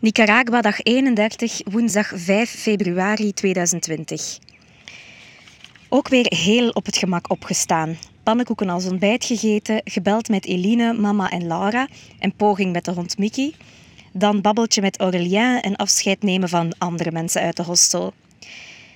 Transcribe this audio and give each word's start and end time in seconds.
Nicaragua, 0.00 0.60
dag 0.60 0.82
31, 0.82 1.60
woensdag 1.64 2.12
5 2.14 2.50
februari 2.50 3.32
2020. 3.32 4.38
Ook 5.88 6.08
weer 6.08 6.26
heel 6.36 6.68
op 6.68 6.86
het 6.86 6.96
gemak 6.96 7.30
opgestaan. 7.30 7.98
Pannenkoeken 8.22 8.68
als 8.68 8.86
ontbijt 8.86 9.24
gegeten, 9.24 9.80
gebeld 9.84 10.28
met 10.28 10.46
Eline, 10.46 10.92
mama 10.92 11.30
en 11.30 11.46
Laura 11.46 11.88
en 12.18 12.34
poging 12.34 12.72
met 12.72 12.84
de 12.84 12.92
hond 12.92 13.18
Mickey. 13.18 13.52
Dan 14.12 14.40
babbeltje 14.40 14.80
met 14.80 14.98
Aurélien 14.98 15.60
en 15.60 15.76
afscheid 15.76 16.22
nemen 16.22 16.48
van 16.48 16.74
andere 16.78 17.12
mensen 17.12 17.42
uit 17.42 17.56
de 17.56 17.62
hostel. 17.62 18.14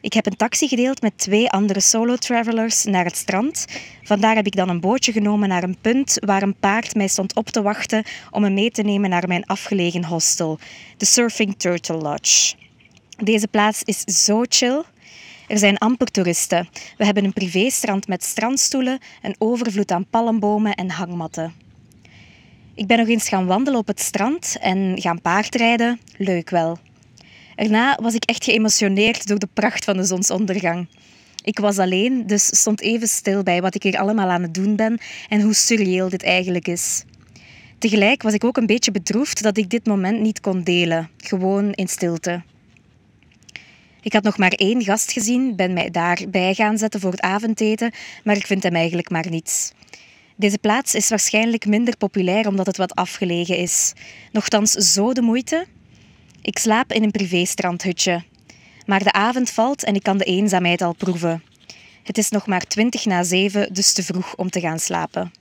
Ik 0.00 0.12
heb 0.12 0.26
een 0.26 0.36
taxi 0.36 0.68
gedeeld 0.68 1.02
met 1.02 1.18
twee 1.18 1.50
andere 1.50 1.80
solo-travelers 1.80 2.84
naar 2.84 3.04
het 3.04 3.16
strand. 3.16 3.66
Vandaar 4.02 4.34
heb 4.34 4.46
ik 4.46 4.56
dan 4.56 4.68
een 4.68 4.80
bootje 4.80 5.12
genomen 5.12 5.48
naar 5.48 5.62
een 5.62 5.76
punt 5.80 6.16
waar 6.24 6.42
een 6.42 6.58
paard 6.58 6.94
mij 6.94 7.08
stond 7.08 7.34
op 7.34 7.48
te 7.48 7.62
wachten 7.62 8.04
om 8.30 8.42
me 8.42 8.50
mee 8.50 8.70
te 8.70 8.82
nemen 8.82 9.10
naar 9.10 9.28
mijn 9.28 9.46
afgelegen 9.46 10.04
hostel, 10.04 10.58
de 10.96 11.04
Surfing 11.04 11.54
Turtle 11.58 11.96
Lodge. 11.96 12.54
Deze 13.16 13.48
plaats 13.48 13.82
is 13.82 14.24
zo 14.24 14.42
chill. 14.48 14.82
Er 15.48 15.58
zijn 15.58 15.78
amper 15.78 16.10
toeristen. 16.10 16.68
We 16.96 17.04
hebben 17.04 17.24
een 17.24 17.32
privéstrand 17.32 18.08
met 18.08 18.24
strandstoelen, 18.24 18.98
een 19.22 19.34
overvloed 19.38 19.90
aan 19.90 20.06
palmbomen 20.10 20.74
en 20.74 20.90
hangmatten. 20.90 21.52
Ik 22.74 22.86
ben 22.86 22.98
nog 22.98 23.08
eens 23.08 23.28
gaan 23.28 23.46
wandelen 23.46 23.80
op 23.80 23.86
het 23.86 24.00
strand 24.00 24.56
en 24.60 25.00
gaan 25.00 25.20
paardrijden. 25.20 26.00
Leuk 26.16 26.50
wel. 26.50 26.78
Erna 27.56 27.98
was 28.02 28.14
ik 28.14 28.24
echt 28.24 28.44
geëmotioneerd 28.44 29.26
door 29.26 29.38
de 29.38 29.48
pracht 29.52 29.84
van 29.84 29.96
de 29.96 30.04
zonsondergang. 30.04 30.88
Ik 31.42 31.58
was 31.58 31.78
alleen, 31.78 32.26
dus 32.26 32.46
stond 32.46 32.80
even 32.80 33.08
stil 33.08 33.42
bij 33.42 33.60
wat 33.60 33.74
ik 33.74 33.82
hier 33.82 33.98
allemaal 33.98 34.28
aan 34.28 34.42
het 34.42 34.54
doen 34.54 34.76
ben 34.76 34.98
en 35.28 35.40
hoe 35.40 35.54
surreëel 35.54 36.08
dit 36.08 36.22
eigenlijk 36.22 36.68
is. 36.68 37.04
Tegelijk 37.78 38.22
was 38.22 38.34
ik 38.34 38.44
ook 38.44 38.56
een 38.56 38.66
beetje 38.66 38.90
bedroefd 38.90 39.42
dat 39.42 39.56
ik 39.56 39.70
dit 39.70 39.86
moment 39.86 40.20
niet 40.20 40.40
kon 40.40 40.62
delen, 40.62 41.10
gewoon 41.16 41.72
in 41.72 41.88
stilte. 41.88 42.42
Ik 44.02 44.12
had 44.12 44.22
nog 44.22 44.38
maar 44.38 44.52
één 44.52 44.82
gast 44.82 45.12
gezien, 45.12 45.56
ben 45.56 45.72
mij 45.72 45.90
daarbij 45.90 46.54
gaan 46.54 46.78
zetten 46.78 47.00
voor 47.00 47.10
het 47.10 47.20
avondeten, 47.20 47.92
maar 48.24 48.36
ik 48.36 48.46
vind 48.46 48.62
hem 48.62 48.74
eigenlijk 48.74 49.10
maar 49.10 49.30
niets. 49.30 49.72
Deze 50.36 50.58
plaats 50.58 50.94
is 50.94 51.08
waarschijnlijk 51.08 51.66
minder 51.66 51.96
populair 51.96 52.48
omdat 52.48 52.66
het 52.66 52.76
wat 52.76 52.94
afgelegen 52.94 53.56
is. 53.56 53.92
Nochtans 54.32 54.70
zo 54.70 55.12
de 55.12 55.22
moeite. 55.22 55.66
Ik 56.46 56.58
slaap 56.58 56.92
in 56.92 57.02
een 57.02 57.10
privéstrandhutje. 57.10 58.22
Maar 58.84 59.02
de 59.02 59.12
avond 59.12 59.50
valt 59.50 59.84
en 59.84 59.94
ik 59.94 60.02
kan 60.02 60.18
de 60.18 60.24
eenzaamheid 60.24 60.82
al 60.82 60.94
proeven. 60.94 61.42
Het 62.02 62.18
is 62.18 62.30
nog 62.30 62.46
maar 62.46 62.60
twintig 62.60 63.04
na 63.04 63.22
zeven, 63.22 63.72
dus 63.72 63.92
te 63.92 64.02
vroeg 64.02 64.34
om 64.36 64.50
te 64.50 64.60
gaan 64.60 64.78
slapen. 64.78 65.32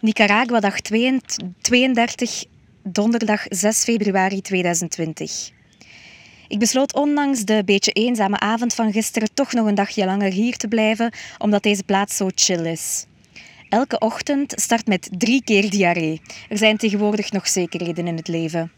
Nicaragua, 0.00 0.60
dag 0.60 0.80
32, 0.80 2.44
donderdag 2.82 3.44
6 3.48 3.84
februari 3.84 4.40
2020. 4.40 5.50
Ik 6.48 6.58
besloot 6.58 6.94
ondanks 6.94 7.44
de 7.44 7.62
beetje 7.64 7.92
eenzame 7.92 8.38
avond 8.38 8.74
van 8.74 8.92
gisteren 8.92 9.34
toch 9.34 9.52
nog 9.52 9.66
een 9.66 9.74
dagje 9.74 10.04
langer 10.04 10.32
hier 10.32 10.56
te 10.56 10.68
blijven, 10.68 11.12
omdat 11.38 11.62
deze 11.62 11.84
plaats 11.84 12.16
zo 12.16 12.28
chill 12.34 12.66
is. 12.66 13.06
Elke 13.68 13.98
ochtend 13.98 14.52
start 14.56 14.86
met 14.86 15.08
drie 15.18 15.42
keer 15.44 15.70
diarree. 15.70 16.20
Er 16.48 16.58
zijn 16.58 16.76
tegenwoordig 16.76 17.32
nog 17.32 17.48
zekerheden 17.48 18.06
in 18.06 18.16
het 18.16 18.28
leven. 18.28 18.72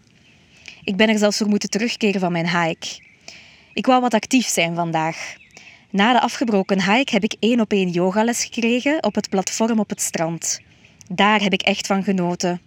Ik 0.85 0.97
ben 0.97 1.09
er 1.09 1.19
zelfs 1.19 1.37
voor 1.39 1.49
moeten 1.49 1.71
terugkeren 1.71 2.21
van 2.21 2.33
mijn 2.33 2.49
hike. 2.49 3.03
Ik 3.73 3.87
wou 3.87 4.01
wat 4.01 4.15
actief 4.15 4.47
zijn 4.47 4.75
vandaag. 4.75 5.37
Na 5.91 6.13
de 6.13 6.21
afgebroken 6.21 6.93
hike 6.93 7.13
heb 7.13 7.23
ik 7.25 7.37
één 7.39 7.61
op 7.61 7.73
één 7.73 7.89
yogales 7.89 8.45
gekregen 8.45 9.05
op 9.05 9.15
het 9.15 9.29
platform 9.29 9.79
op 9.79 9.89
het 9.89 10.01
strand. 10.01 10.61
Daar 11.09 11.41
heb 11.41 11.53
ik 11.53 11.63
echt 11.63 11.87
van 11.87 12.03
genoten. 12.03 12.61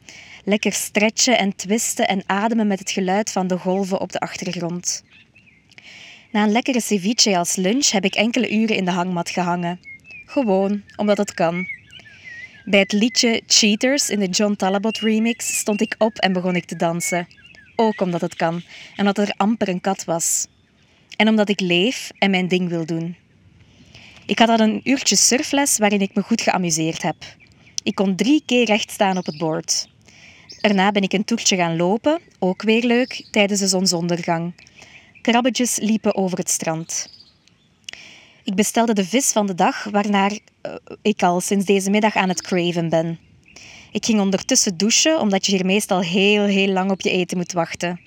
Lekker 0.44 0.74
stretchen 0.74 1.38
en 1.38 1.56
twisten 1.56 2.08
en 2.08 2.24
ademen 2.26 2.68
met 2.68 2.80
het 2.80 2.92
geluid 2.92 3.32
van 3.32 3.48
de 3.48 3.58
golven 3.58 4.00
op 4.02 4.12
de 4.12 4.20
achtergrond. 4.20 5.04
Na 6.32 6.44
een 6.44 6.52
lekkere 6.52 6.82
ceviche 6.82 7.38
als 7.38 7.56
lunch 7.56 7.90
heb 7.90 8.06
ik 8.06 8.16
enkele 8.16 8.52
uren 8.52 8.76
in 8.76 8.86
de 8.86 8.92
hangmat 8.92 9.30
gehangen. 9.30 9.80
Gewoon, 10.26 10.84
omdat 10.96 11.18
het 11.18 11.34
kan. 11.34 11.68
Bij 12.66 12.80
het 12.80 12.92
liedje 12.92 13.42
Cheaters 13.48 14.10
in 14.10 14.20
de 14.20 14.28
John 14.28 14.54
Talabot 14.54 15.00
remix 15.00 15.58
stond 15.58 15.82
ik 15.82 15.96
op 15.98 16.18
en 16.18 16.34
begon 16.34 16.56
ik 16.56 16.66
te 16.66 16.76
dansen. 16.76 17.28
Ook 17.80 18.02
omdat 18.02 18.22
het 18.22 18.36
kan 18.36 18.62
en 18.96 19.08
omdat 19.08 19.18
er 19.18 19.34
amper 19.38 19.70
een 19.70 19.82
kat 19.82 20.04
was. 20.04 20.48
En 21.16 21.28
omdat 21.28 21.50
ik 21.50 21.60
leef 21.60 22.12
en 22.20 22.30
mijn 22.30 22.48
ding 22.48 22.70
wil 22.70 22.86
doen. 22.86 23.16
Ik 24.26 24.40
had 24.40 24.50
al 24.50 24.60
een 24.60 24.82
uurtje 24.84 25.16
surfles 25.16 25.78
waarin 25.78 26.02
ik 26.02 26.16
me 26.16 26.22
goed 26.22 26.42
geamuseerd 26.42 27.02
heb. 27.02 27.16
Ik 27.84 27.96
kon 27.96 28.16
drie 28.16 28.44
keer 28.46 28.66
recht 28.66 28.92
staan 28.92 29.18
op 29.18 29.26
het 29.26 29.38
boord. 29.38 29.88
Daarna 30.62 30.92
ben 30.92 31.02
ik 31.02 31.14
een 31.14 31.24
toertje 31.24 31.56
gaan 31.56 31.76
lopen, 31.76 32.20
ook 32.40 32.62
weer 32.62 32.84
leuk, 32.84 33.28
tijdens 33.32 33.60
de 33.60 33.68
zonsondergang. 33.68 34.54
Krabbetjes 35.22 35.78
liepen 35.78 36.16
over 36.16 36.38
het 36.38 36.50
strand. 36.50 37.10
Ik 38.44 38.56
bestelde 38.56 38.94
de 38.94 39.06
vis 39.06 39.32
van 39.32 39.48
de 39.48 39.56
dag, 39.56 39.84
waarnaar 39.84 40.32
uh, 40.32 40.74
ik 41.02 41.24
al 41.24 41.42
sinds 41.42 41.66
deze 41.66 41.90
middag 41.90 42.16
aan 42.16 42.30
het 42.30 42.42
craven 42.42 42.90
ben. 42.90 43.20
Ik 43.92 44.06
ging 44.06 44.20
ondertussen 44.20 44.78
douchen, 44.78 45.20
omdat 45.20 45.46
je 45.46 45.52
hier 45.52 45.66
meestal 45.66 46.02
heel, 46.02 46.44
heel 46.44 46.68
lang 46.68 46.92
op 46.92 47.02
je 47.02 47.12
eten 47.12 47.38
moet 47.38 47.52
wachten. 47.52 48.00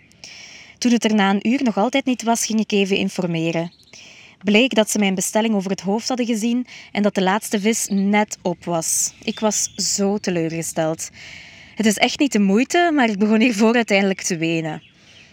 Toen 0.79 0.93
het 0.93 1.05
er 1.05 1.15
na 1.15 1.31
een 1.31 1.49
uur 1.49 1.63
nog 1.63 1.77
altijd 1.77 2.05
niet 2.05 2.23
was, 2.23 2.47
ging 2.47 2.61
ik 2.61 2.73
even 2.73 2.97
informeren. 2.97 3.73
Bleek 4.45 4.75
dat 4.75 4.91
ze 4.91 4.99
mijn 4.99 5.15
bestelling 5.15 5.55
over 5.55 5.71
het 5.71 5.81
hoofd 5.81 6.09
hadden 6.09 6.27
gezien 6.27 6.67
en 6.93 7.03
dat 7.03 7.15
de 7.15 7.23
laatste 7.23 7.61
vis 7.61 7.87
net 7.91 8.39
op 8.43 8.65
was. 8.65 9.15
Ik 9.25 9.41
was 9.41 9.75
zo 9.75 10.19
teleurgesteld. 10.19 11.11
Het 11.75 11.87
is 11.87 11.97
echt 11.97 12.19
niet 12.19 12.33
de 12.33 12.39
moeite, 12.39 12.91
maar 12.95 13.09
ik 13.09 13.19
begon 13.19 13.41
hiervoor 13.41 13.75
uiteindelijk 13.75 14.23
te 14.23 14.37
wenen. 14.37 14.83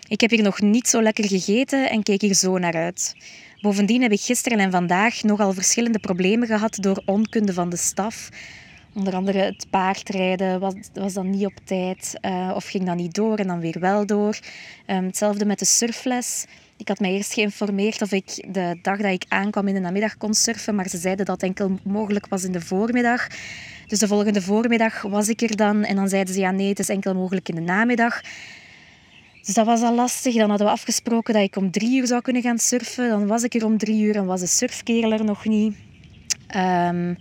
Ik 0.08 0.22
heb 0.22 0.30
hier 0.30 0.44
nog 0.44 0.62
niet 0.62 0.88
zo 0.88 1.02
lekker 1.02 1.28
gegeten 1.28 1.90
en 1.90 2.04
keek 2.04 2.22
hier 2.22 2.34
zo 2.34 2.58
naar 2.58 2.76
uit. 2.76 3.16
Bovendien 3.62 4.02
heb 4.02 4.12
ik 4.12 4.22
gisteren 4.22 4.60
en 4.60 4.72
vandaag 4.72 5.24
nogal 5.24 5.54
verschillende 5.54 6.00
problemen 6.00 6.48
gehad 6.48 6.78
door 6.80 7.02
onkunde 7.06 7.54
van 7.54 7.70
de 7.70 7.78
staf. 7.78 8.30
Onder 8.98 9.16
andere 9.16 9.40
het 9.40 9.66
paardrijden 9.70 10.60
was, 10.60 10.74
was 10.94 11.14
dan 11.14 11.30
niet 11.30 11.46
op 11.46 11.54
tijd 11.64 12.14
uh, 12.22 12.52
of 12.56 12.66
ging 12.66 12.86
dan 12.86 12.98
niet 12.98 13.14
door 13.14 13.38
en 13.38 13.48
dan 13.48 13.60
weer 13.60 13.80
wel 13.80 14.06
door. 14.06 14.40
Um, 14.88 15.06
hetzelfde 15.06 15.46
met 15.46 15.60
de 15.60 15.66
surfles. 15.66 16.46
Ik 16.78 16.88
had 16.88 17.00
mij 17.00 17.12
eerst 17.12 17.34
geïnformeerd 17.34 18.02
of 18.02 18.12
ik 18.12 18.46
de 18.54 18.80
dag 18.82 18.98
dat 18.98 19.12
ik 19.12 19.26
aankwam 19.28 19.68
in 19.68 19.74
de 19.74 19.80
namiddag 19.80 20.18
kon 20.18 20.34
surfen, 20.34 20.76
maar 20.76 20.90
ze 20.90 20.98
zeiden 20.98 21.26
dat 21.26 21.44
enkel 21.44 21.80
mogelijk 21.84 22.28
was 22.28 22.44
in 22.44 22.52
de 22.52 22.62
voormiddag. 22.62 23.28
Dus 23.88 24.00
de 24.00 24.08
volgende 24.08 24.42
voormiddag 24.42 25.02
was 25.02 25.30
ik 25.30 25.42
er 25.42 25.56
dan 25.56 25.84
en 25.84 25.96
dan 25.96 26.10
zeiden 26.10 26.34
ze 26.34 26.40
ja 26.40 26.52
nee, 26.52 26.70
het 26.70 26.80
is 26.80 26.90
enkel 26.90 27.14
mogelijk 27.14 27.50
in 27.50 27.56
de 27.56 27.62
namiddag. 27.62 28.22
Dus 29.42 29.56
dat 29.56 29.66
was 29.66 29.82
al 29.82 29.96
lastig. 29.96 30.36
Dan 30.36 30.50
hadden 30.50 30.68
we 30.68 30.74
afgesproken 30.74 31.34
dat 31.34 31.44
ik 31.44 31.56
om 31.56 31.72
drie 31.72 32.00
uur 32.00 32.08
zou 32.08 32.22
kunnen 32.22 32.42
gaan 32.42 32.60
surfen. 32.60 33.10
Dan 33.10 33.28
was 33.28 33.44
ik 33.44 33.54
er 33.54 33.66
om 33.66 33.78
drie 33.78 34.04
uur 34.04 34.16
en 34.16 34.26
was 34.26 34.40
de 34.40 34.48
surfkerel 34.48 35.12
er 35.12 35.24
nog 35.24 35.46
niet. 35.46 35.76
Um, 36.56 37.18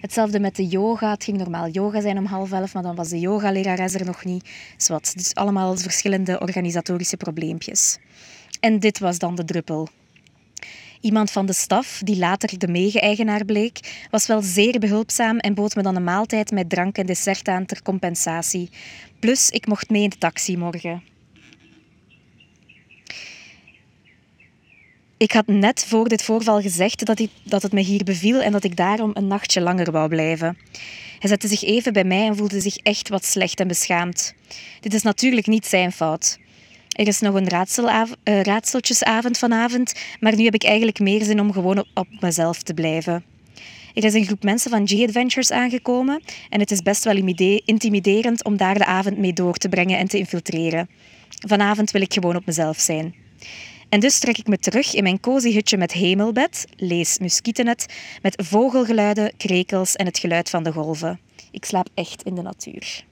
hetzelfde 0.00 0.40
met 0.40 0.56
de 0.56 0.66
yoga. 0.66 1.10
Het 1.10 1.24
ging 1.24 1.38
normaal 1.38 1.68
yoga 1.68 2.00
zijn 2.00 2.18
om 2.18 2.24
half 2.24 2.52
elf, 2.52 2.74
maar 2.74 2.82
dan 2.82 2.94
was 2.94 3.08
de 3.08 3.20
yogalerares 3.20 3.94
er 3.94 4.04
nog 4.04 4.24
niet. 4.24 4.48
Zwat. 4.76 5.12
Dus 5.16 5.34
allemaal 5.34 5.76
verschillende 5.76 6.40
organisatorische 6.40 7.16
probleempjes. 7.16 7.98
En 8.60 8.78
dit 8.78 8.98
was 8.98 9.18
dan 9.18 9.34
de 9.34 9.44
druppel. 9.44 9.88
Iemand 11.00 11.30
van 11.30 11.46
de 11.46 11.52
staf, 11.52 12.00
die 12.04 12.18
later 12.18 12.58
de 12.58 12.68
mege-eigenaar 12.68 13.44
bleek, 13.44 14.06
was 14.10 14.26
wel 14.26 14.42
zeer 14.42 14.78
behulpzaam 14.78 15.38
en 15.38 15.54
bood 15.54 15.74
me 15.74 15.82
dan 15.82 15.96
een 15.96 16.04
maaltijd 16.04 16.50
met 16.50 16.68
drank 16.68 16.98
en 16.98 17.06
dessert 17.06 17.48
aan 17.48 17.66
ter 17.66 17.82
compensatie. 17.82 18.70
Plus, 19.18 19.50
ik 19.50 19.66
mocht 19.66 19.90
mee 19.90 20.02
in 20.02 20.10
de 20.10 20.18
taxi 20.18 20.56
morgen. 20.56 21.09
Ik 25.20 25.32
had 25.32 25.46
net 25.46 25.84
voor 25.88 26.08
dit 26.08 26.22
voorval 26.22 26.60
gezegd 26.60 27.06
dat, 27.06 27.18
ik, 27.18 27.30
dat 27.42 27.62
het 27.62 27.72
me 27.72 27.80
hier 27.80 28.04
beviel 28.04 28.40
en 28.40 28.52
dat 28.52 28.64
ik 28.64 28.76
daarom 28.76 29.10
een 29.14 29.26
nachtje 29.26 29.60
langer 29.60 29.90
wou 29.90 30.08
blijven. 30.08 30.58
Hij 31.18 31.28
zette 31.28 31.48
zich 31.48 31.62
even 31.62 31.92
bij 31.92 32.04
mij 32.04 32.26
en 32.26 32.36
voelde 32.36 32.60
zich 32.60 32.76
echt 32.76 33.08
wat 33.08 33.24
slecht 33.24 33.60
en 33.60 33.68
beschaamd. 33.68 34.34
Dit 34.80 34.94
is 34.94 35.02
natuurlijk 35.02 35.46
niet 35.46 35.66
zijn 35.66 35.92
fout. 35.92 36.38
Er 36.88 37.06
is 37.06 37.20
nog 37.20 37.34
een 37.34 37.48
uh, 37.52 38.40
raadseltjesavond 38.40 39.38
vanavond, 39.38 39.92
maar 40.20 40.36
nu 40.36 40.44
heb 40.44 40.54
ik 40.54 40.64
eigenlijk 40.64 40.98
meer 40.98 41.22
zin 41.24 41.40
om 41.40 41.52
gewoon 41.52 41.78
op, 41.78 41.86
op 41.94 42.08
mezelf 42.20 42.62
te 42.62 42.74
blijven. 42.74 43.24
Er 43.94 44.04
is 44.04 44.14
een 44.14 44.24
groep 44.24 44.42
mensen 44.42 44.70
van 44.70 44.88
G-Adventures 44.88 45.50
aangekomen 45.50 46.22
en 46.50 46.60
het 46.60 46.70
is 46.70 46.82
best 46.82 47.04
wel 47.04 47.16
intimiderend 47.64 48.44
om 48.44 48.56
daar 48.56 48.78
de 48.78 48.86
avond 48.86 49.18
mee 49.18 49.32
door 49.32 49.56
te 49.56 49.68
brengen 49.68 49.98
en 49.98 50.08
te 50.08 50.18
infiltreren. 50.18 50.88
Vanavond 51.46 51.90
wil 51.90 52.02
ik 52.02 52.12
gewoon 52.12 52.36
op 52.36 52.46
mezelf 52.46 52.78
zijn. 52.78 53.14
En 53.90 54.00
dus 54.00 54.18
trek 54.18 54.38
ik 54.38 54.46
me 54.46 54.58
terug 54.58 54.94
in 54.94 55.02
mijn 55.02 55.20
cozy 55.20 55.52
hutje 55.52 55.76
met 55.76 55.92
hemelbed, 55.92 56.66
lees 56.76 57.18
muskietennet, 57.18 57.86
met 58.22 58.42
vogelgeluiden, 58.46 59.32
krekels 59.36 59.96
en 59.96 60.06
het 60.06 60.18
geluid 60.18 60.50
van 60.50 60.62
de 60.62 60.72
golven. 60.72 61.20
Ik 61.50 61.64
slaap 61.64 61.88
echt 61.94 62.22
in 62.22 62.34
de 62.34 62.42
natuur. 62.42 63.04